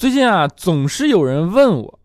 [0.00, 2.00] 最近啊，总是有人问我，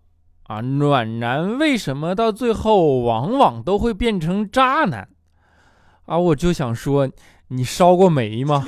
[0.48, 5.08] 啊，暖男为什么到最后往往都会变成渣男？
[6.06, 7.10] 啊，我就想说，
[7.48, 8.68] 你烧过煤吗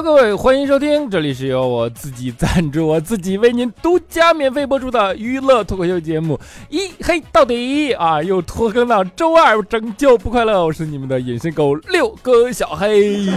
[0.00, 6.36] 各位，欢迎收听，这里是由我自己赞助，我自己为您独家免费播出的娱乐脱口秀节目
[6.68, 13.28] 《一黑到底》啊，又拖更到周二，拯救不快乐，我是你们的隐身狗六哥小黑。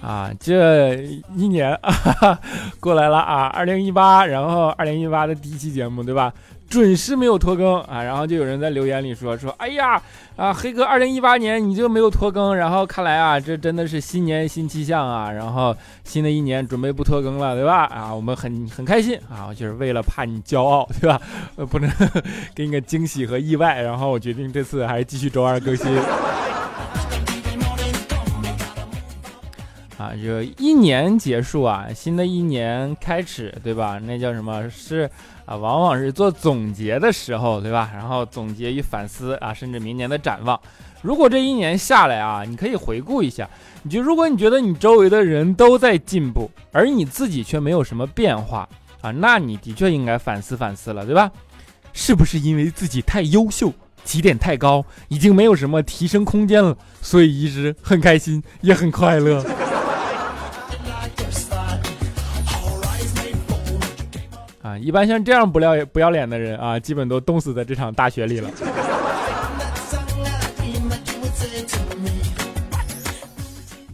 [0.00, 0.94] 啊，这
[1.36, 2.38] 一年啊
[2.80, 6.32] 过来了啊，二零一八，然后二零一八的第一期节目，对吧？
[6.70, 10.00] 准时没有拖更啊，然后就有人在留言里说说，哎呀
[10.36, 17.86] 啊，黑哥，二零一八年你就没有拖更，然后看来啊，这真的是新年新气象啊，然后新的一年准备不拖更了，对吧？
[17.86, 21.20] 啊，我们很很开心啊，就是为了怕你骄傲，对吧？
[21.56, 21.90] 呃， 不能
[22.54, 25.88] 给你个惊喜和意外，然后我决定这次还是继续周二更新。
[29.98, 34.00] 啊，就一年结束啊，新的一年开始，对吧？
[34.02, 35.10] 那叫什么是
[35.50, 35.56] 啊？
[35.56, 37.90] 往往是做总结的时候，对吧？
[37.92, 40.58] 然后总结与反思啊，甚至明年的展望。
[41.02, 43.48] 如果这一年下来啊，你可以回顾一下，
[43.82, 48.68] 你就如果你觉得你周围的人都在进步，而你自己却没有什么变化
[49.00, 51.30] 啊，那你的确应该反思反思了，对吧？
[51.92, 53.72] 是不是因为自己太优秀，
[54.04, 59.42] 起点太高，已经没有什么提升空间了，所以一直很开心，也很快乐？
[64.62, 68.50] 啊，一般像这样不要不要脸的人啊，基本都冻死在这场大雪里了。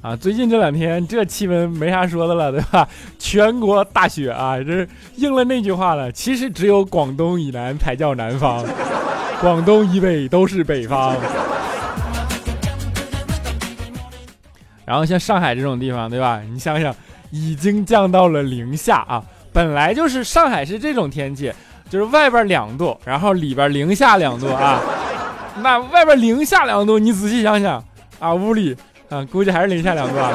[0.02, 2.88] 啊，最近这两天这气温没啥说的了，对吧？
[3.18, 6.10] 全国大雪啊，这应了那句话了。
[6.10, 8.64] 其实只有广东以南才叫南方，
[9.40, 11.16] 广东以北都是北方。
[14.84, 16.40] 然后像上海这种地方，对吧？
[16.48, 16.94] 你想想，
[17.30, 19.24] 已经降到了零下啊。
[19.56, 21.50] 本来就是上海是这种天气，
[21.88, 24.78] 就是外边两度，然后里边零下两度啊。
[25.64, 27.82] 那外边零下两度，你仔细想想
[28.18, 28.76] 啊，屋里
[29.08, 30.30] 啊，估计还是零下两度啊。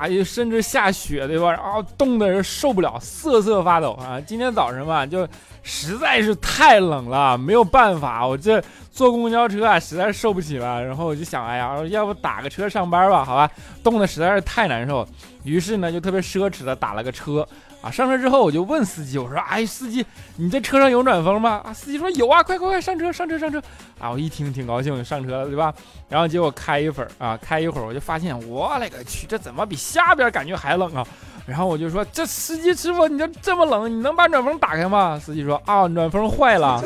[0.00, 1.52] 哎呀，甚至下雪对吧？
[1.52, 4.20] 然后冻得人受不了，瑟瑟发抖啊。
[4.20, 5.24] 今天早上吧，就
[5.62, 8.60] 实在是太冷了，没有办法，我这
[8.90, 10.84] 坐公交车啊，实在是受不起了。
[10.84, 13.24] 然后我就想，哎呀，要不打个车上班吧？
[13.24, 13.48] 好吧，
[13.84, 15.06] 冻得实在是太难受。
[15.42, 17.46] 于是呢，就特别奢侈的打了个车
[17.80, 17.90] 啊。
[17.90, 20.04] 上车之后，我就问司机，我说：“哎，司机，
[20.36, 23.58] 你这车上有暖风吗？”啊，司机说：“有啊，快快快，上车，上车，上车。”
[23.98, 25.72] 啊，我一听挺高兴，就上车了，对吧？
[26.08, 31.06] 然后结果开一会儿啊，开一会儿，我就发现，我勒个去，这怎么比下边感觉还冷啊？
[31.46, 36.82] 然后我就说：“这司机师傅，你这这么冷，你能把暖风打开吗？”司机说：“啊，暖风坏了，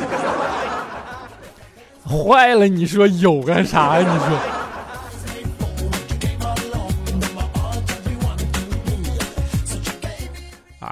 [2.06, 4.08] 坏了，你说有干啥呀？
[4.08, 4.38] 你说。”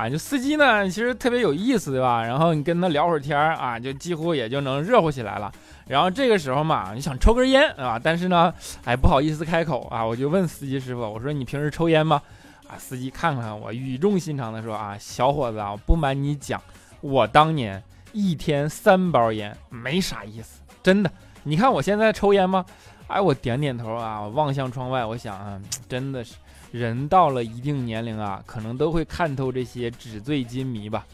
[0.03, 2.25] 啊，就司机呢，其实特别有意思，对吧？
[2.25, 5.53] 然后你跟他聊会儿天儿啊，就几乎也就能热乎起来了。
[5.87, 8.53] 然后这个时候嘛，你想抽根烟啊，但是呢，
[8.85, 12.21] 哎，不好意思开口啊，我就问司机师傅，我说你平时抽烟吗？
[12.67, 16.61] 啊，司机看看我，语重心长的说啊，小伙子啊，不瞒你讲，
[17.01, 17.81] 我当年
[18.11, 21.11] 一天三包烟，没啥意思，真的。
[21.45, 22.67] 你看我现在抽烟吗？
[23.07, 26.35] 哎，我点点头啊，我望向窗外，我想啊，真的是。
[26.73, 31.05] 人到了一定年龄啊，可能都会看透这些纸醉金迷吧，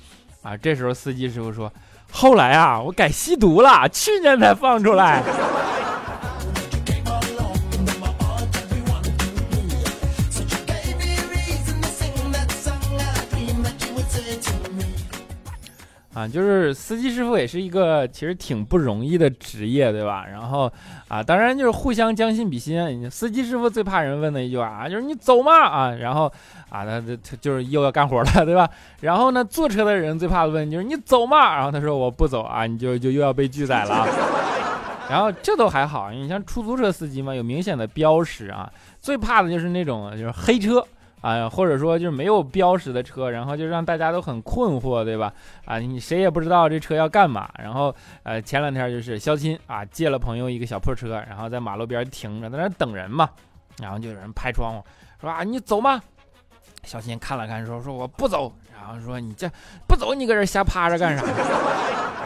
[0.42, 1.70] 啊，这时候司机师傅说，
[2.10, 5.22] 后来啊，我改吸毒了，去年才放出来。
[16.18, 20.26] 啊，就是司机师傅也是一个其实挺不容易的职业，对吧？
[20.28, 20.68] 然后
[21.06, 23.08] 啊，当然就是互相将心比心。
[23.08, 25.52] 司机师傅最怕人问的一句话啊，就是你走吗？
[25.62, 26.24] 啊，然后
[26.70, 28.68] 啊，他他他就是又要干活了，对吧？
[29.02, 31.54] 然后呢，坐车的人最怕的问就是你走吗？
[31.54, 34.04] 然后他说我不走啊，你就就又要被拒载了。
[35.08, 38.68] 然后这都还好，你像出租车司机嘛，有明显的标识啊。
[39.00, 40.84] 最怕的就是那种就是黑车。
[41.20, 45.32] 啊，或者说就是没有标识的车，然后就让大家都很困惑，对吧？
[45.64, 47.48] 啊，你谁也不知道这车要干嘛。
[47.58, 53.28] 然后，呃，前两天就是肖钦啊借了朋友一个小破车，然后在马路边停着，在那等人嘛。
[53.80, 54.84] 然后就有人拍窗户
[55.20, 56.00] 说啊，你走吗？
[56.84, 58.52] 肖钦看了看，说说我不走。
[58.80, 59.50] 然后说你这
[59.86, 61.24] 不走，你搁这瞎趴着干啥？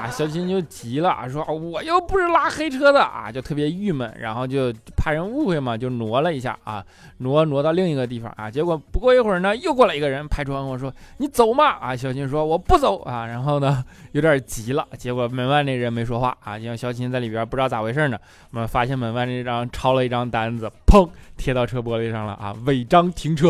[0.03, 6.85] 啊，小琴就急了，说我又不是拉黑车的啊，就特别郁闷，然后就怕人误会嘛，就挪了一下啊，
[7.19, 18.19] 挪挪到另一个地方啊，结果不过一会儿呢，又过来一个人拍窗户说你走嘛啊，小琴说我不走啊，然后呢有点急了，结果门外那人没说话啊，因为小琴在里边不知道咋回事呢，
[18.51, 23.49] 我们发现门外那张抄了一张单子，砰贴到车玻璃上了啊，违章停车。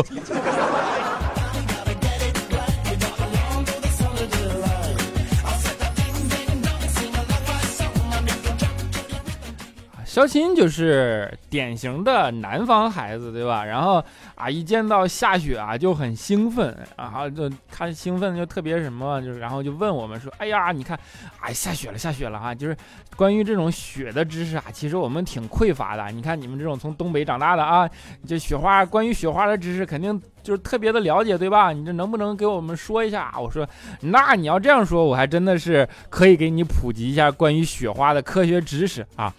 [10.13, 13.65] 肖钦就是典型的南方孩子，对吧？
[13.65, 13.95] 然后
[14.35, 20.95] 啊，一见到下雪啊就很兴奋，然后就他兴奋就特别什么，就是然后就问我们说：“哎呀，你看，
[21.39, 22.77] 哎，下雪了，下雪了哈！”就是
[23.15, 26.11] 关于这种雪的知识啊，其实我们挺匮乏的。
[26.11, 27.89] 你看你们这种从东北长大的啊，
[28.27, 31.71] 这雪花关于雪花的知识肯定就是特别的了解，对吧？
[31.71, 33.33] 你这能不能给我们说一下？
[33.39, 33.67] 我说，
[34.01, 39.33] 那你要这样说，我还真的是可以给你普及一下关于雪花的科学知识啊。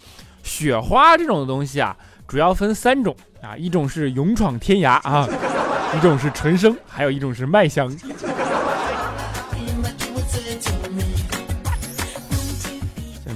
[0.44, 1.96] 雪花这种东西啊，
[2.28, 5.26] 主要分三种啊，一种是勇闯天涯啊，
[5.96, 7.90] 一种是纯生，还有一种是麦香。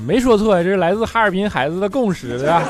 [0.06, 2.62] 没说错，这是来自哈尔滨孩子的共识，对吧？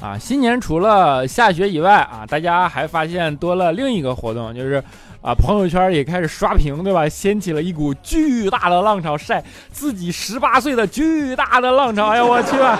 [0.00, 4.82] 啊，新年除了下雪以外啊，大家还发现多了另一个活动，就是。
[5.24, 7.08] 啊，朋友圈也开始刷屏，对吧？
[7.08, 9.42] 掀起了一股巨大的浪潮，晒
[9.72, 12.08] 自己十八岁的巨大的浪潮。
[12.08, 12.78] 哎呀，我去吧！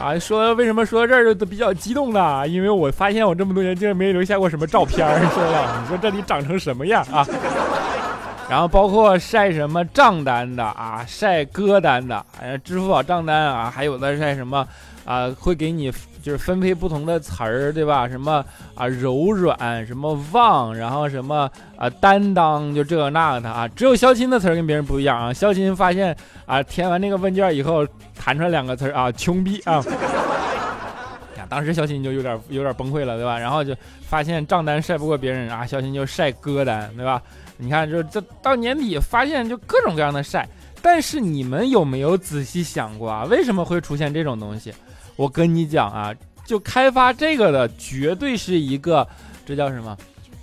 [0.00, 2.48] 啊，说为什么说到这儿就比较激动呢？
[2.48, 5.78] 因为我发现我这么多年竟然没留下过什么照片，是吧？
[5.82, 7.26] 你说这里长成什么样啊？
[8.50, 14.66] 然后包括晒什么账单的啊，晒歌单的，哎，支付宝账单啊，还有的晒什么
[15.04, 15.92] 啊，会给你。
[16.26, 18.08] 就是分配不同的词儿，对吧？
[18.08, 18.44] 什么
[18.74, 23.68] 啊，柔软，什么旺，然后什么啊，担当，就这个那个的啊。
[23.76, 25.32] 只有肖钦的词儿跟别人不一样啊。
[25.32, 27.86] 肖钦发现啊，填完那个问卷以后，
[28.18, 29.76] 弹出来两个词儿啊，穷逼啊。
[31.38, 33.38] 呀，当时肖钦就有点有点崩溃了，对吧？
[33.38, 33.72] 然后就
[34.02, 37.22] 发现账单晒不过别人啊，肖钦就晒歌单，对吧？
[37.58, 40.48] 你看，就这到年底发现就各种各样的晒。
[40.82, 43.24] 但是你们有没有仔细想过啊？
[43.24, 44.72] 为什么会出现这种东西？
[45.16, 46.14] 我跟你讲啊，
[46.44, 49.06] 就开发这个的绝对是一个，
[49.44, 49.96] 这叫什么？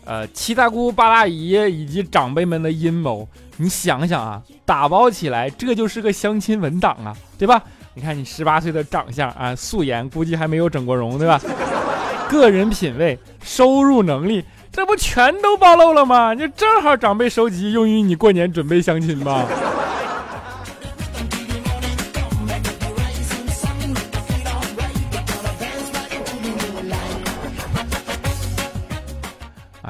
[0.06, 3.26] 呃，七大姑八大姨以及长辈们的阴谋。
[3.58, 7.64] 你想想啊，打包起来这就是个相亲文档啊，对吧？
[7.94, 11.40] 你看你十八岁的长相啊，素颜，估计还没有整过容，对吧？
[12.28, 14.44] 个人品味、收入能力，
[14.74, 16.34] 这不全都暴露了吗？
[16.34, 19.46] 就正好长辈收集，用于你过年准备相亲吧。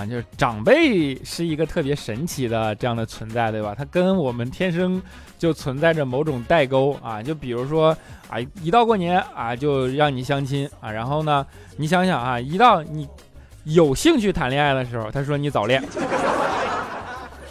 [0.09, 3.74] 就是长辈是一个特别神奇的这样的存在，对吧？
[3.75, 5.01] 他跟我们天生
[5.39, 7.24] 就存在着某种代沟啊。
[7.24, 7.95] 就比如说
[8.29, 10.91] 啊，一到过年啊，就让你相亲啊。
[10.91, 11.45] 然后呢，
[11.77, 13.07] 你想想啊，一到你
[13.63, 15.81] 有兴趣谈恋爱的时候，他说你早恋；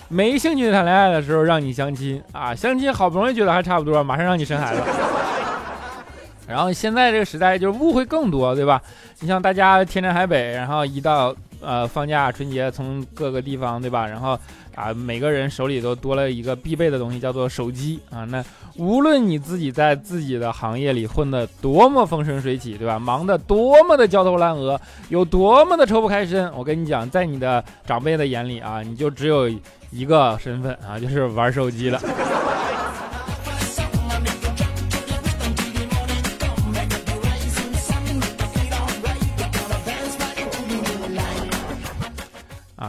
[0.09, 2.55] 没兴趣谈恋爱的时候，让你相亲啊。
[2.55, 4.83] 相亲好不容易觉得还差不多，马上让你生孩子。
[6.47, 8.83] 然后现在这个时代就是误会更多，对吧？
[9.21, 11.35] 你像大家天南海北，然后一到。
[11.63, 14.07] 呃，放假春节从各个地方，对吧？
[14.07, 14.39] 然后
[14.75, 18.25] 啊，每个人手里都多了一个必备的东西，叫做手机啊。
[18.25, 18.45] 那
[18.77, 22.99] 无论你自己在自己的行业里混得多么风生水起，对吧？
[22.99, 29.49] 忙得多么的焦头烂额，有多么的抽不开身，我跟你讲，在你的长辈的眼里啊，你就只有
[29.91, 32.01] 一个身份啊，就是玩手机了。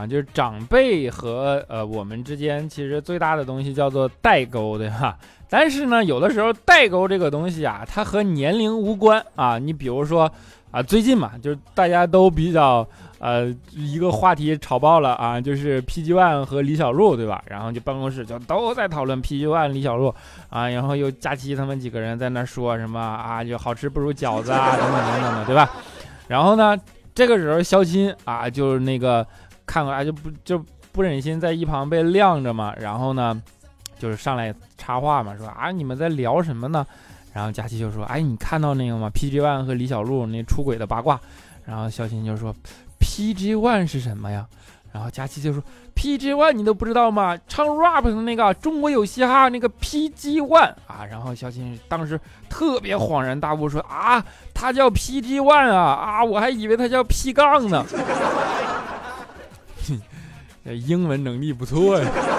[0.07, 5.17] 就是长辈和呃我们之间其实最大的东西叫做代沟，对吧？
[5.49, 9.59] 但是呢，有的时候代沟这个东西啊，它和年龄无关啊。
[9.59, 10.31] 你比如说
[10.71, 12.87] 啊，最近嘛，就是大家都比较
[13.19, 17.43] 呃一个话题炒爆了啊，就是 PG One 和李小璐，对吧？
[17.45, 20.11] 然后就办公室就都在讨论 PG One、李小璐
[20.49, 25.69] 啊，然后又佳期他们几个人在那说什么啊，就好吃不如饺子啊，等等等等的，对吧？
[26.27, 26.75] 然后呢，
[27.13, 29.23] 这个时候肖钦啊，就是那个。
[29.65, 33.41] 看过来就不就不忍心在一旁被晾着嘛，然后呢，
[33.97, 36.85] 就是上来插话嘛，说啊你们在聊什么呢？
[37.33, 41.19] 然后佳琪就说，哎你看到那个吗？PG One 和李小璐那出轨的八卦。
[41.65, 42.53] 然后肖钦就说
[42.99, 44.45] ，PG One 是什么呀？
[44.91, 45.63] 然后佳琪就说
[45.95, 47.35] ：“PG One 你都不知道吗？
[47.47, 57.83] 唱 rap 的那个中国有嘻哈那个 PG One 啊。”然后肖钦当时特别恍然大悟，说：“啊，他叫 PG One 啊啊，我还以为他叫 P 杠呢。”
[60.71, 62.32] 英文能力不错呀。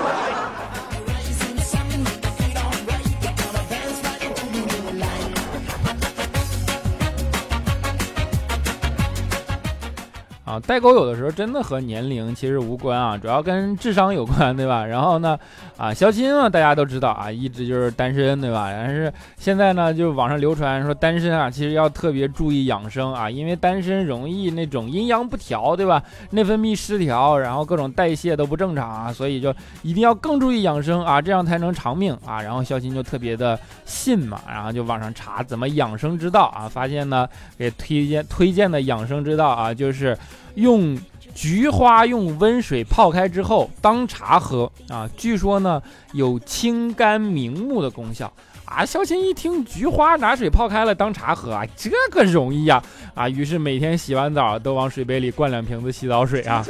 [10.61, 14.85] 代沟有的时候真的和年龄其实无关啊，主要跟智商有关，对吧？
[14.85, 15.39] 然后呢，
[15.77, 18.71] 啊，肖钦嘛，大家都知道啊，一直就是单身，对吧？
[18.71, 26.03] 但是现在呢，就网上流传说单身啊，其实要特别注意养生啊，因为单身容易那种阴阳不调，对吧？
[26.31, 32.41] 内分泌失调，然后各种代谢都不正常啊，所以就一定要更注意养生啊，这样才能长命啊。
[32.43, 40.17] 然后肖钦就特别的信嘛，然后就网上查怎么养生之道啊，发现呢，给推荐推荐的养生之道啊，就是。
[40.55, 40.97] 用
[41.35, 45.83] 菊花用温水泡开之后当茶喝啊，据说呢
[46.13, 48.33] 有清肝明目的功效
[48.65, 48.85] 啊。
[48.85, 52.83] 肖钦一听菊花拿水泡开了当茶喝啊，这个容易呀
[53.15, 53.29] 啊！
[53.29, 56.65] 于是每天洗完澡都往水杯里灌两瓶子洗澡水啊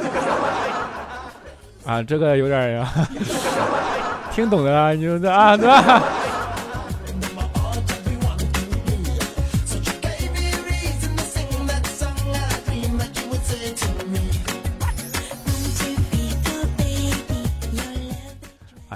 [1.85, 2.91] 啊，这个有点呀，
[4.33, 6.03] 听懂的啊，你说啊对吧？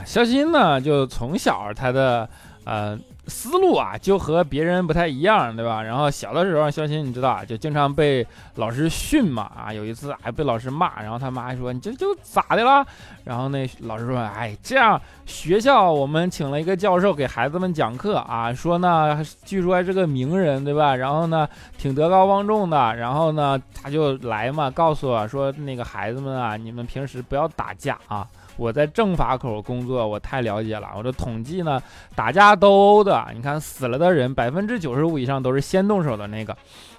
[0.10, 2.28] 肖鑫呢，就从小他的
[2.64, 2.98] 呃
[3.28, 5.84] 思路啊，就和别人不太一样，对吧？
[5.84, 8.26] 然后小的时候，肖鑫你知道啊，就经常被
[8.56, 9.72] 老师训嘛啊。
[9.72, 12.84] 有一次还被老师骂，然后他妈说：“你这就咋的了？”
[13.24, 20.96] 然后那老师说：“哎，这样学校我们请了一个教授给孩子们讲课啊，说呢，据说是个名人，对吧？
[20.96, 21.48] 然后呢，
[21.78, 22.96] 挺德高望重的。
[22.96, 28.28] 然后呢，他就来嘛，告诉我说，那个孩子们啊，你们平时不要打架啊。”
[28.60, 30.90] 我在政法口工作，我太了解了。
[30.98, 31.82] 我这统计呢，
[32.14, 36.56] 打架斗殴的，你看死了的人百分之九十五以上都是先动手的那个。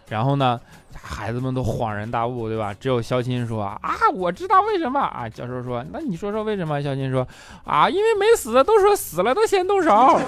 [0.08, 0.58] 然后呢，
[1.00, 2.74] 孩子们都恍然大悟，对吧？
[2.80, 3.78] 只有肖钦说啊，
[4.14, 5.28] 我知道为什么啊。
[5.28, 6.82] 教授说，那你说说为什么？
[6.82, 7.28] 肖钦说
[7.64, 10.18] 啊，因为没死的都说死了都先动手，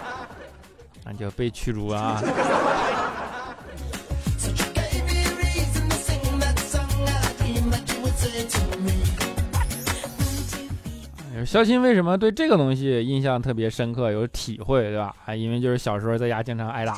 [1.04, 2.20] 那就被驱逐啊。
[11.44, 15.14] 肖钦为什么对这个东西印象特别深刻，有体会，对吧？
[15.26, 16.94] 啊，因为就是小时候在家经常挨打，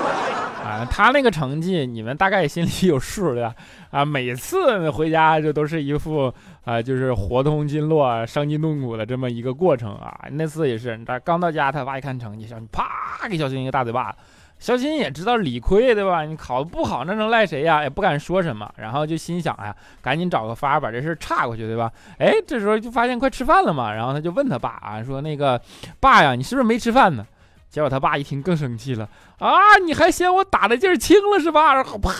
[0.64, 3.54] 啊，他那个成绩你们大概心里有数，对吧？
[3.90, 6.32] 啊，每次回家就都是一副
[6.64, 10.26] 啊，就是活通经络、伤筋动骨的这么一个过程啊。
[10.30, 14.18] 那次也是，他刚到家，他爸一看成绩，上去啪给肖钦一个大嘴巴子。
[14.62, 16.22] 肖鑫也知道理亏，对吧？
[16.22, 17.82] 你考的不好，那能赖谁呀？
[17.82, 21.90] 也不敢说什么，然后就心想呀，赶紧找个法把这事岔过去，对吧？
[22.20, 25.60] 哎，这时候就发现快吃饭了嘛，然后他就问他爸啊，说那个
[25.98, 27.26] 爸呀，你是不是没吃饭呢？
[27.70, 29.08] 结果他爸一听更生气了
[29.40, 29.50] 啊，
[29.84, 31.74] 你还嫌我打的劲儿轻了是吧？
[31.74, 32.12] 然后啪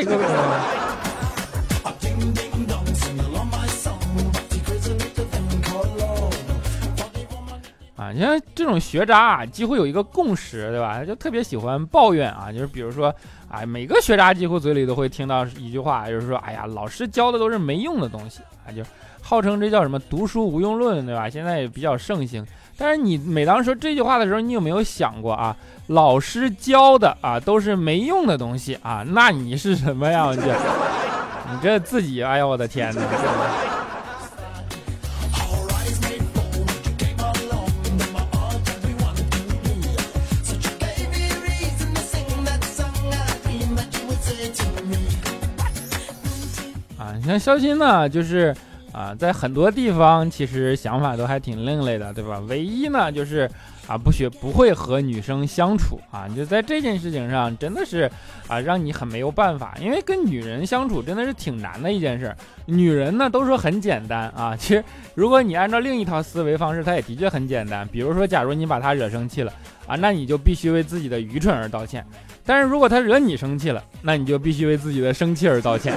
[0.00, 0.18] 一个。
[8.04, 10.98] 啊，你看这种学渣啊，几乎有一个共识，对吧？
[10.98, 13.14] 他就特别喜欢抱怨啊，就是比如说，
[13.48, 18.82] 啊，每个学渣几乎嘴里都会听到一句话，就是说，哎呀，老师教的都是没用的东西啊，就
[19.22, 21.30] 号称这叫什么“读书无用论”，对吧？
[21.30, 22.44] 现在也比较盛行。
[22.76, 25.56] 但是你每当说这句话的时候，你有没有想过啊，
[25.86, 29.02] 老师教的啊都是没用的东西啊？
[29.08, 30.30] 那你是什么呀？
[30.30, 30.54] 你这，
[31.52, 33.00] 你这自己，哎呀，我的天哪！
[47.24, 48.54] 你看肖钦呢，就是
[48.92, 52.38] 啊，在很多地方其实想法都还挺另类的，对吧？
[52.46, 53.50] 唯一呢就是
[53.88, 58.10] 啊，不学不会和女生相处啊，就在这件事情上真的是
[58.46, 62.36] 啊，让你很没有办法，因为跟女人相处真的是挺难的一件事。
[62.66, 67.88] 女人呢都说很简单啊， 其实如果你按照另一套思维方式，她也的确很简单。
[67.88, 69.52] 比如说，假如你把她惹生气了
[69.86, 72.02] 啊，那你就必须为自己的愚蠢而道歉；
[72.44, 75.96] 但是如果她惹你生气了，那你就必须为自己的生气而道歉。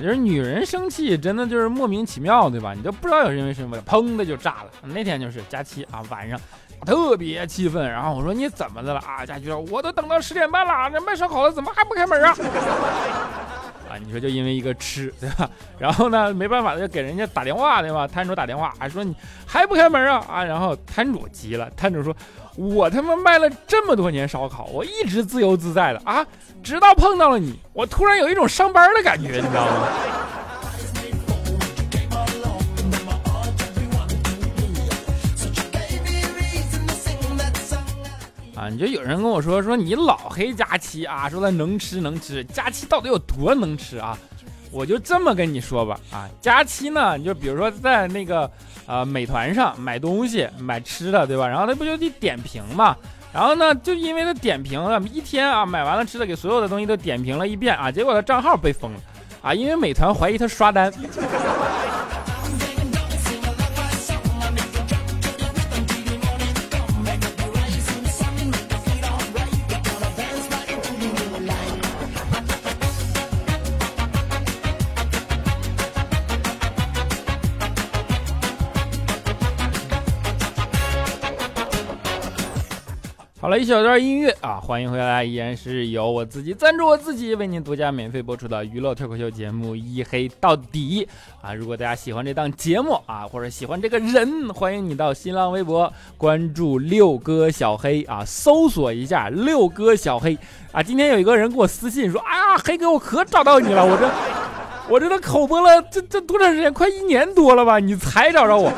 [0.00, 2.72] 就是女人生气真的就是莫名其妙，对吧？
[2.74, 4.70] 你都不知道有因为什么，砰的就炸了。
[4.82, 6.40] 那天就是佳琪啊，晚上
[6.86, 9.26] 特别气愤，然后我说你怎么的了啊？
[9.26, 12.34] 佳琪说我都等到十点半了，那卖烧烤的怎么还不开门啊？
[13.90, 15.50] 啊，你说就因为一个吃，对吧？
[15.76, 18.06] 然后呢，没办法就给人家打电话，对吧？
[18.06, 19.12] 摊主打电话还说你
[19.44, 20.44] 还不开门啊啊！
[20.44, 22.14] 然后摊主急了，摊主说
[22.54, 26.24] ：“我他妈卖了这么多年烧烤，我一直自由自在的啊，
[26.62, 29.88] 直到碰到了你，我突然有一种上班的感觉，你知道吗？”
[38.60, 44.18] 啊，你就有人跟我说说你老黑佳期啊，说他能吃能吃，佳期到底有多能吃啊？
[44.70, 48.50] 我就这么跟你说吧，啊，佳期呢，你就比如说在那个
[48.84, 51.48] 呃美团上买东西买吃的，对吧？
[51.48, 52.94] 然后他不就得点评嘛？
[53.32, 59.00] 然后呢，就因为他点评了一天啊，买完了吃的，给所有的东西都点评了一遍啊，结果他账号被封了
[59.40, 60.92] 啊，因为美团怀疑他刷单。
[83.50, 91.04] 了一小段音乐啊，欢迎回来，依然是由我自己赞助我自己为您独家免费播出的娱乐脱口秀节目《一黑到底》
[91.44, 91.52] 啊！
[91.52, 100.38] 如果大家喜欢这档节目啊，或者喜欢这个人，欢迎你到新浪微博关注六哥小黑啊，搜索一下六哥小黑
[100.70, 100.80] 啊！
[100.80, 103.84] 今天有一个人给我私信说：“哎呀，黑哥，我可找到你了！
[103.84, 104.08] 我这
[104.88, 106.72] 我这都口播了这这多长时间？
[106.72, 107.80] 快一年多了吧？
[107.80, 108.72] 你才找着我？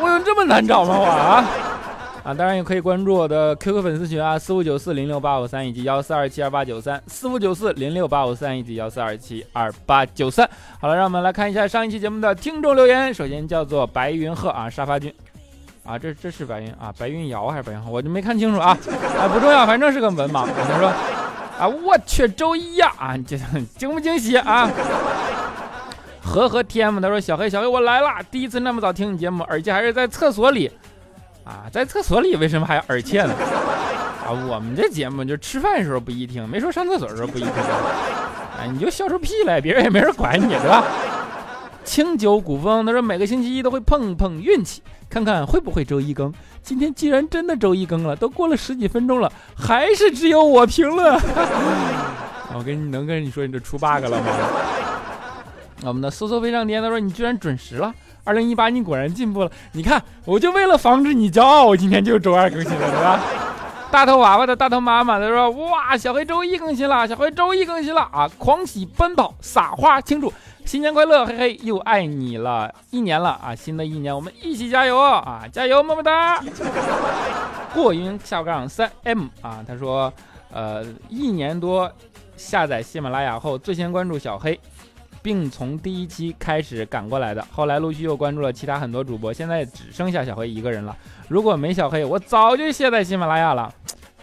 [0.00, 0.98] 我有这么难找吗？
[0.98, 1.44] 我啊？”
[2.24, 10.48] 啊，当然也可以关注我的 QQ 粉丝群啊，四五九四零六八五三以及幺四二七二八九三，四五九四零六八五三以及幺四二七二八九三。
[10.80, 13.12] 好了，让我们来看一下上一期节目的听众留言。
[13.12, 15.12] 首先叫做白云鹤啊，沙发君
[15.84, 17.90] 啊，这这是白云啊，白云瑶还是白云鹤？
[17.90, 18.68] 我就没看清楚啊，
[19.18, 20.46] 啊不重要，反正是个文盲。
[20.46, 20.88] 他说
[21.58, 23.36] 啊，我去周一呀啊，这
[23.76, 24.70] 惊不惊喜啊？
[26.22, 30.70] 和和 TM 他说小黑小黑我来了，第一次那么早听你节目，而且还是在厕所里。
[31.44, 33.34] 啊，在厕所里为什么还要耳切呢？
[34.24, 37.50] 啊，我们这节目就吃饭的时候不宜听，没说上厕所的时候不宜听。
[37.50, 40.84] 啊，你就笑出屁来，别人也没人管你，对吧？
[41.84, 44.80] 清酒古风他说每个星期一都会碰碰运气，
[45.10, 46.32] 看看会不会周一更。
[46.62, 51.12] 今天既然真的周一更了，都过了十几分钟了，还是只有我评论。
[52.54, 54.26] 我跟你能跟你说你这出 bug 了吗？
[55.82, 57.92] 我们的搜搜飞上天他说你居然准时了。
[58.24, 59.50] 二零一八，你果然进步了。
[59.72, 63.20] 你看，我就为了防止你骄傲，我今天就周二更新了，对吧？
[63.92, 68.26] 大头娃娃的大头妈妈他说：“哇，小黑周一更新了，小黑周一更新了啊！
[68.38, 70.32] 狂喜奔跑，撒花庆祝，
[70.64, 73.54] 新年快乐，嘿嘿，又爱你了一年了啊！
[73.54, 75.42] 新的一年我们一起加油啊！
[75.52, 76.42] 加油，么么哒！
[77.74, 80.10] 过云下杠三 M 啊，他说：
[80.50, 81.92] 呃，一年多
[82.34, 84.58] 下载喜马拉雅后，最先关注小黑。”
[85.22, 90.96] 并从第一期开始赶过来的，后来陆续又关注了其他很多主播，现在只剩下小黑一个人了。
[91.28, 93.72] 如果没小黑，我早就卸载喜马拉雅了。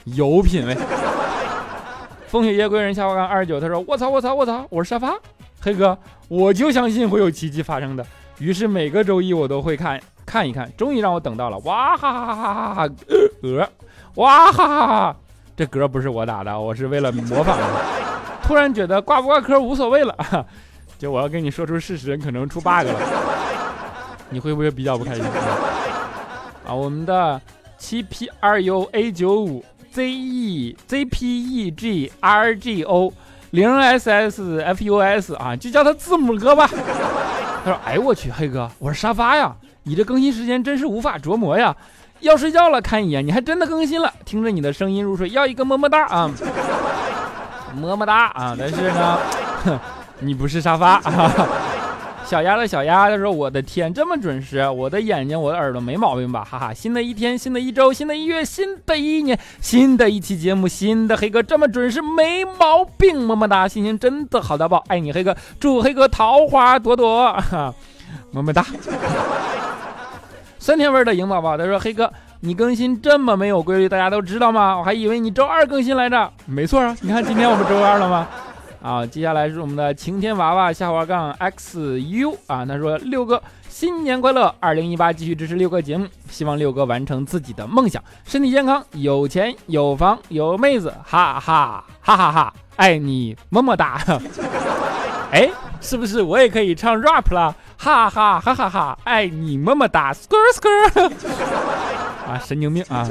[0.03, 0.75] 有品位。
[2.27, 5.17] 风雪夜归人下滑杠二十九，他说：“我操我操我操，我是沙发
[5.61, 8.05] 黑哥，我就相信会有奇迹发生的。
[8.37, 11.57] 于是每个周一我都会看看一看，终于让我等到了。
[11.59, 12.89] 哇哈哈哈哈哈！
[13.41, 13.67] 鹅，
[14.15, 15.15] 哇哈哈哈！
[15.57, 17.63] 这嗝不是我打的，我是为了模仿的。
[18.43, 20.15] 突然觉得挂不挂科无所谓了。”
[20.99, 22.93] 就我要跟你说出事实，可能出 bug 了，
[24.29, 25.23] 你会不会比较不开心
[26.67, 26.73] 啊？
[26.73, 27.39] 我们的
[27.77, 33.13] 七 P R U A 九五 Z E Z P E G R G O
[33.51, 36.67] 零 S S F U S 啊，就叫他字母哥吧。
[37.63, 41.73] 他说：“哎我去，黑哥，我是沙发呀，你这更新时间真是无法琢磨呀。
[42.19, 44.13] 要睡觉了，看一眼，你还真的更新了。
[44.25, 46.29] 听着你的声音入睡，要一个么么哒啊，
[47.73, 48.53] 么么哒啊。
[48.59, 49.17] 但是呢。”
[50.19, 51.01] 你不是沙发，
[52.25, 54.67] 小鸭的小鸭他说：“我的天，这么准时！
[54.69, 56.43] 我的眼睛，我的耳朵没毛病吧？
[56.43, 56.73] 哈哈！
[56.73, 63.19] 新的一天，新的一周，新的一月，新的一年，新的一期节目，新的黑哥这么准时，没毛病！
[63.25, 67.73] 么么哒，心情真的好到爆，爱你黑哥，祝黑哥桃花朵朵，哈
[68.31, 68.63] 么么哒。
[70.59, 74.77] 酸甜味的颖宝宝他说：黑哥，你更新这么没有规律，大家都知道吗？
[74.77, 76.31] 我还以为你周二更新来着。
[76.45, 78.27] 没错啊，你看今天我们周二了吗？”
[78.81, 94.01] 啊，接下来是我们的晴天娃娃下滑杠 xu 啊，他说六哥新年快乐，二零一八继续支持六哥节目，希望六哥完成自己的梦想，身体健康，有钱有房有妹子，哈哈哈哈哈，爱你么么哒。
[95.31, 95.49] 哎，
[95.81, 97.53] 是不是我也可以唱 rap 了？
[97.77, 101.11] 哈哈哈哈哈，爱你么么哒，skr skr。
[102.27, 103.07] 啊，神经病啊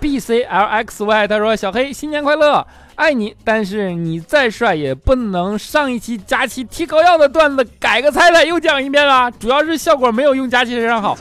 [0.00, 2.66] ！B C L X Y，他说小黑新年快乐。
[3.00, 9.30] 爱你，但是你再帅也不能上一期佳期贴膏药的段子改个菜菜又讲一遍啊！
[9.30, 11.16] 主要是效果没有用佳期身上好。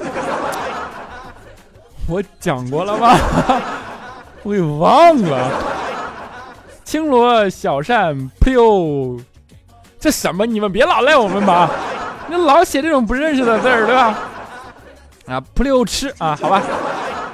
[2.05, 3.15] 我讲过了吗？
[4.43, 5.51] 我给忘了。
[6.83, 9.17] 青罗小扇呸呦，
[9.97, 10.45] 这什么？
[10.45, 11.69] 你们别老赖我们吧，
[12.27, 14.19] 你老写这种不认识的字儿，对吧？
[15.27, 16.61] 啊，扑溜吃啊，好吧。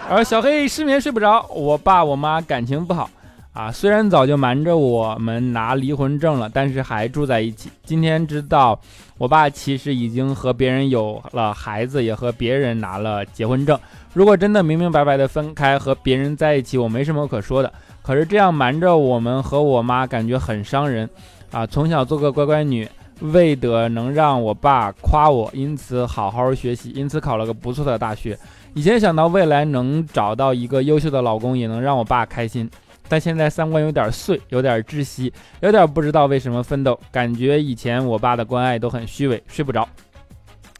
[0.07, 3.09] 然后小黑失眠睡不着，我爸我妈感情不好。
[3.55, 7.69] 啊，虽然早就瞒着我们拿离婚证了，但是还住在一起。
[7.85, 8.77] 今天知道，
[9.17, 13.79] 我爸其实已经和别人有了孩子，也和别人拿了结婚证。
[14.13, 17.71] 如果真的明明白白的分开，和别人在一起，我没什么可说的。
[18.01, 21.09] 可是这样瞒着我们和我妈，感觉很伤人。
[21.49, 22.85] 啊，从小做个乖乖女，
[23.21, 28.37] 为的能让我爸夸我，因此好好学习，因此考了个不错的大学。
[28.73, 32.69] 以前想到未来能找到一个优秀的老公，也能让我爸开心。
[33.07, 39.87] 但现在三观有点碎，有点窒息，有点不知道为什么奋斗，感觉以前我爸的关爱都很虚伪，睡不着。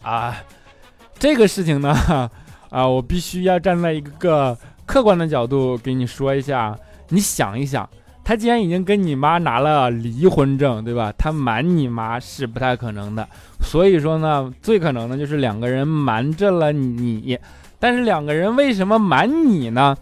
[0.01, 0.35] 啊，
[1.17, 2.29] 这个事情呢，
[2.69, 6.77] 啊，我必须要站在一个客观的角度给你说一下。
[7.09, 7.87] 你想一想，
[8.23, 11.13] 他既然已经跟你妈拿了离婚证，对吧？
[11.17, 13.27] 他瞒你妈是不太可能的。
[13.61, 17.37] 所以说呢，最可能的就是两个人瞒着了你。
[17.77, 19.95] 但是两个人为什么瞒你呢？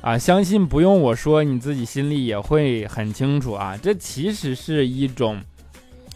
[0.00, 3.76] 啊，相信不用我说，你自己心里也会很清楚啊。
[3.76, 5.40] 这其实是一种，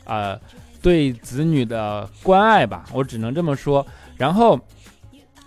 [0.04, 0.38] 呃，
[0.80, 3.84] 对子女的关爱吧，我只能这么说。
[4.16, 4.58] 然后，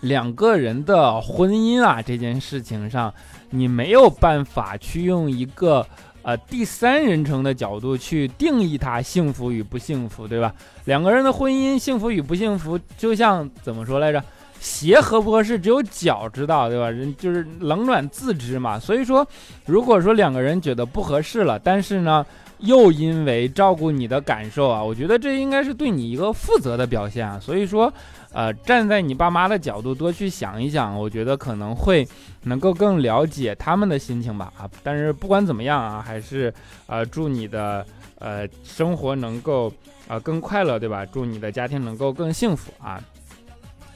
[0.01, 3.11] 两个人的婚姻啊，这件事情上，
[3.51, 5.87] 你没有办法去用一个
[6.21, 10.53] 呃第三人称的角度去定义他幸福与不幸福，对吧？
[10.83, 14.21] 两个人的婚姻幸福与不幸福，就像怎么说来着？
[14.65, 16.89] 鞋合不合适，只有脚知道，对吧？
[16.89, 18.79] 人就是冷暖自知嘛。
[18.79, 19.25] 所以说，
[19.67, 22.25] 如果说两个人觉得不合适了，但是呢，
[22.57, 27.39] 又因为照顾你的感受啊，我觉得这应该是对你一个负责的表现啊。
[27.39, 27.93] 所以说，
[28.33, 32.07] 呃，站在你爸妈的角度多去想一想，我觉得可能会
[32.45, 34.51] 能够更了解他们的心情吧。
[34.57, 36.51] 啊，但是不管怎么样啊，还是
[36.87, 37.85] 呃，祝你的
[38.17, 39.71] 呃生活能够
[40.07, 41.05] 啊更快乐，对吧？
[41.05, 42.99] 祝你的家庭能够更幸福啊。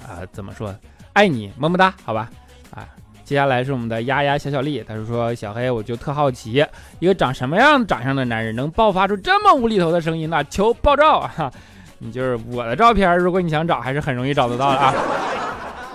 [0.07, 0.73] 啊，怎么说？
[1.13, 2.29] 爱你，么么哒，好吧。
[2.71, 2.87] 啊，
[3.23, 6.65] 接下来是我们的丫丫小小丽，她是说小黑，我就特好奇，
[6.99, 10.43] 一个长什么样长相的男人能爆发出这么无厘头的声音呢？
[10.45, 11.51] 求爆照哈！
[11.97, 14.93] 你就是我的照片，如果你想找，还是很容易找得到的啊。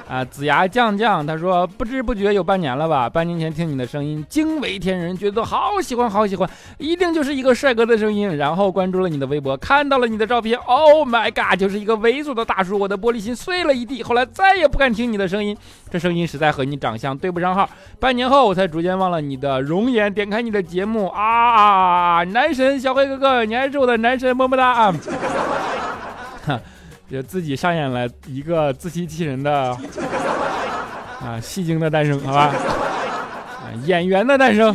[0.08, 3.08] 啊，子牙酱酱，他说不知不觉有半年了吧？
[3.08, 8.36] 半年前听你的声音惊为天人，觉得好喜欢好喜欢，一定就是一个帅哥的声音。
[8.36, 14.02] 然后关注了你的微博，看到了你的照片，Oh my god，就是一个猥琐的大叔，我的玻璃心碎了一地。
[14.02, 15.56] 后来再也不敢听你的声音，
[15.90, 17.68] 这声音实在和你长相对不上号。
[17.98, 24.94] 半年后我才逐渐忘了你的容颜，点开你的节目啊，男神小黑哥哥，你还是我的男神，么么哒啊！
[27.08, 27.22] 也。
[27.22, 29.76] 自己上演了一个自欺欺人的
[31.20, 32.52] 啊戏精的诞生，好吧？
[32.52, 34.70] 啊，演员的诞生。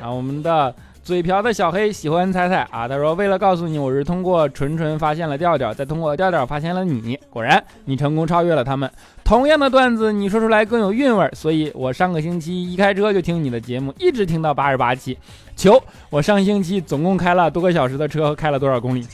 [0.00, 8.90] 啊，我们的嘴瓢的小黑喜欢猜猜啊，他说为了告诉你我是通过纯纯发现了调调，再通过调调发现了你，果然你成功超越了他们。
[9.24, 15.18] 同样的段子你说出来更有韵味，所以我上个星期一开车就听你的节目，一直听到八十八期。
[15.54, 19.06] 求我上星期总共开了多个小时的车，开了多少公里？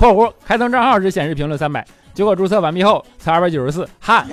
[0.00, 4.26] 括弧开通账号时显示评论三百，结果注册完毕后才二百九十四，汗，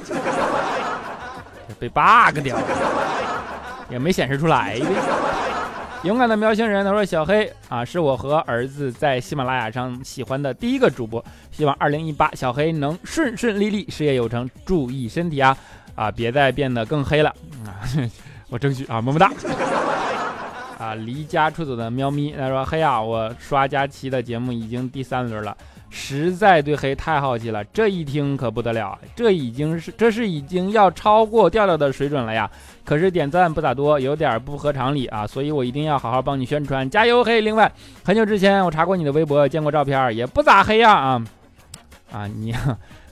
[1.78, 2.64] 被 bug 掉了，
[3.90, 4.80] 也没显示出来。
[6.04, 15.58] 勇敢的喵星人他说：“小黑啊，是我和儿子在喜马拉雅上喜欢的第一个主播，希望二零一八小黑能顺顺利利，事业有成，注意身体啊。
[15.96, 17.30] 啊，别再变得更黑了。
[17.66, 17.84] 啊，
[18.48, 19.30] 我争取啊，么么哒。”
[20.78, 25.58] 啊，离家出走的喵咪，他说：“嘿呀，我刷佳期的节目已经第三轮了，
[25.90, 27.64] 实在对黑太好奇了。
[27.66, 32.48] 这一听可不得了，这已经是这是已经要超过调调的水准了呀。
[32.86, 37.42] 可是点赞不咋多，有点不合常理啊，所以我一定要好好帮你宣传，加油黑！
[37.42, 37.72] 另外，
[38.04, 41.24] 很久之前我查过你的微博，见过照片，也不咋黑呀啊
[42.12, 42.54] 啊你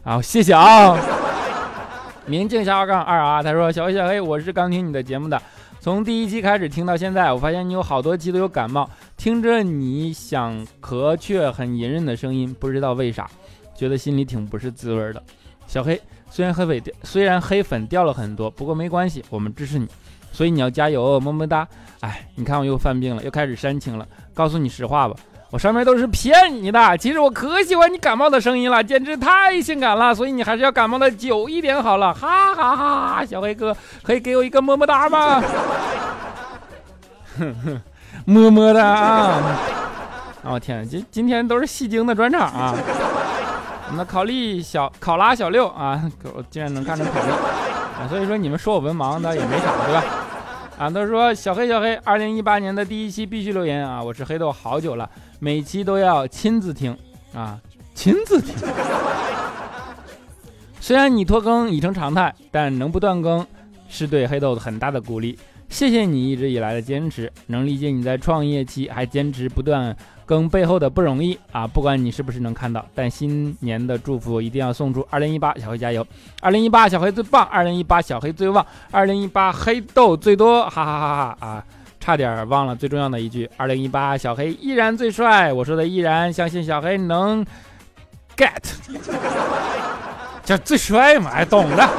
[0.04, 0.96] 啊，谢谢啊。
[2.28, 5.42] 明镜下杠二啊，他说：小黑小黑，我是刚听你的节目的。”
[5.86, 13.30] 从第一期开始听到现在，我发现你有好多期都有感冒，听着你想咳却很隐忍的声音，不知道为啥，
[13.76, 15.22] 觉得心里挺不是滋味的。
[15.68, 19.88] 小黑，虽然黑粉掉，虽然黑粉掉了很多，不过没关系，我们支持你，
[20.32, 21.68] 所以你要加油，么么哒。
[22.00, 25.16] 哎，你看我又犯病了，又开始煽情了，告诉你实话吧。
[25.52, 33.08] 我上面都是骗你的，其实我可喜欢你感冒的声音了，简直太性感了，所以你还是要感冒的久一点好了，哈哈哈！
[33.16, 35.42] 哈小黑哥， 可以给我一个么么哒吗？
[37.40, 37.82] 哼 哼
[38.26, 39.42] 么么哒啊！
[40.44, 42.74] 哦天，今今天都是戏精的专场啊！
[43.88, 46.02] 我们的考利小考拉小六啊，
[46.34, 48.10] 我竟然能看成考利啊！
[48.10, 50.04] 所以说你们说我文盲的也没啥，对吧？
[50.78, 54.04] 啊，都说小黑小黑，二零一八年的第一期必须留言啊！
[54.04, 55.10] 我是黑豆好久了，
[55.40, 56.96] 每期都要亲自听
[57.34, 57.58] 啊，
[57.94, 58.54] 亲自听。
[60.82, 63.46] 虽然你拖更已成常态，但能不断更
[63.88, 65.40] 是对黑豆很大的鼓励。
[65.70, 71.68] 谢谢你一直以来的坚持，能理解你在创业期还坚持不断更背后的不容易啊！
[71.68, 75.06] 不管你是不是能看到，但新年的祝福一定要送出。
[75.10, 76.06] 二零一八小黑加油！
[76.42, 77.46] 二零一八小黑最棒！
[77.46, 78.66] 二零一八小黑最旺！
[78.92, 80.64] 二零一八黑豆最多！
[80.64, 81.64] 哈哈哈哈啊！
[82.00, 85.52] 差点忘了最重要的一句：二零一八小黑依然最帅！
[85.54, 87.46] 我说的依然，相信小黑能
[88.36, 88.62] get，
[90.44, 91.32] 叫最帅嘛？
[91.34, 91.90] 哎，懂了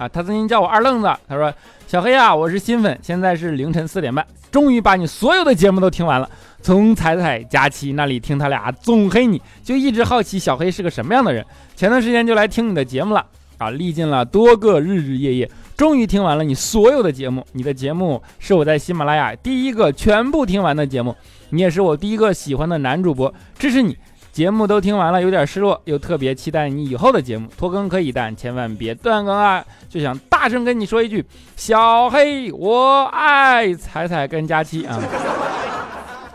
[0.00, 0.08] 啊！
[0.08, 1.52] 他曾经叫我二愣子，他说。
[1.86, 6.30] 小黑啊，我是新粉，现在是凌晨四点半，终于把你所有的节目都听完了。
[6.62, 11.44] 从彩彩、佳期那里听他俩总黑你，就一直好奇小黑是个什么样的人。
[11.74, 13.26] 前段时间就来听你的节目了
[13.58, 17.44] 啊，历尽了多个日日夜夜，终于听完了你所有的节目。
[17.52, 21.14] 你的节目是我在喜马拉雅第一个全部听完的节目，
[21.50, 23.98] 你也是我第一个喜欢的男主播，支持你。
[24.32, 27.48] 节目都听完了，有点失落，又特别期待你以后的节目。
[27.58, 29.64] 拖更可以，但千万别断更啊！
[29.88, 31.24] 就想大声跟你说一句：
[31.56, 34.98] 小黑，我爱彩彩跟佳期 啊！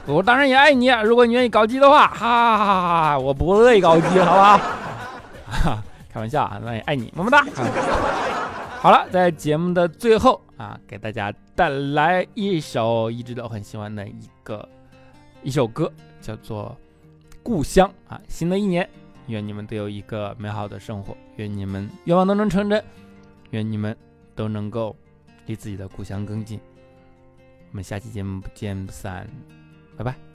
[0.05, 3.17] 我当然也爱你，如果你愿意搞基的话，哈哈哈哈！
[3.19, 4.61] 我不乐意搞基，好吧？
[5.47, 7.45] 哈， 开玩笑啊，那也爱你，么么哒！
[8.81, 14.67] 好了，在节目的最后啊，给大家带来一首一直都很喜欢的一个
[15.41, 15.89] 一首歌，
[16.21, 16.75] 叫做。
[17.45, 18.89] 故乡啊，新的一年，
[19.27, 22.83] 愿你们都有一个美好的生活，愿你们愿望都能成真，
[23.51, 23.95] 愿你们
[24.33, 24.95] 都能够
[25.45, 26.59] 离自己的故乡更近。
[27.69, 29.29] 我们下期节目不见不散，
[29.95, 30.34] 拜拜。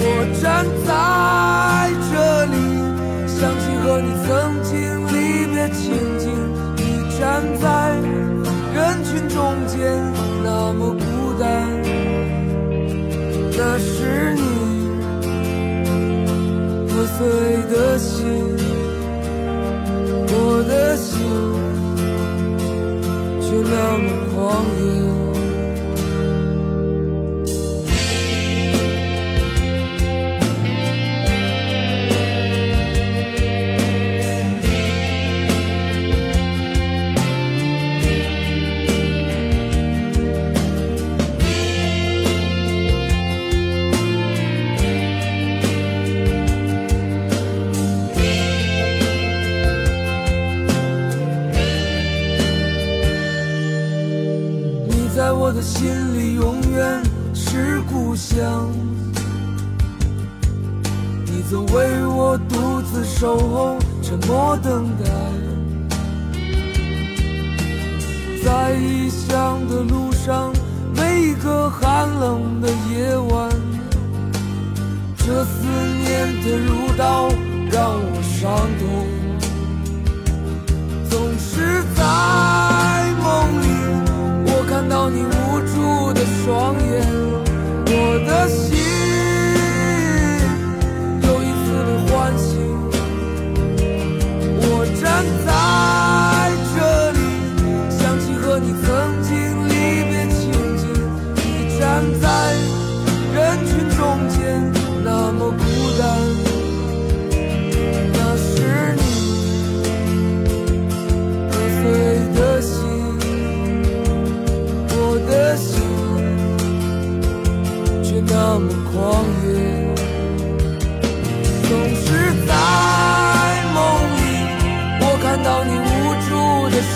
[0.00, 0.08] 我
[0.40, 0.44] 站
[0.84, 0.88] 在
[2.10, 2.12] 这
[2.46, 2.56] 里，
[3.26, 4.28] 想起和你曾
[4.62, 4.72] 经
[5.08, 5.14] 离
[5.52, 5.82] 别情
[6.18, 6.22] 景。
[6.76, 6.80] 你
[7.18, 7.22] 站
[7.60, 7.64] 在
[8.74, 9.78] 人群中间，
[10.42, 11.04] 那么孤
[11.38, 11.42] 单，
[13.56, 14.40] 那是你
[16.88, 17.18] 破碎
[17.70, 18.43] 的心，
[76.24, 77.28] 恨的如刀，
[77.70, 78.82] 让我伤痛。
[81.10, 82.00] 总是在
[83.22, 83.24] 梦
[83.60, 83.64] 里，
[84.46, 87.04] 我看到你无助的双眼。
[87.88, 87.92] 我
[88.26, 88.73] 的心。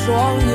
[0.08, 0.47] 双。